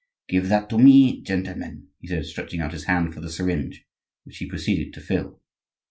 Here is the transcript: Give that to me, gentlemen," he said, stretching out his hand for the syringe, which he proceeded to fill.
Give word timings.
Give 0.27 0.49
that 0.49 0.67
to 0.71 0.79
me, 0.79 1.21
gentlemen," 1.21 1.89
he 1.99 2.07
said, 2.07 2.25
stretching 2.25 2.59
out 2.59 2.73
his 2.73 2.85
hand 2.85 3.13
for 3.13 3.21
the 3.21 3.29
syringe, 3.29 3.85
which 4.23 4.39
he 4.39 4.49
proceeded 4.49 4.95
to 4.95 4.99
fill. 4.99 5.39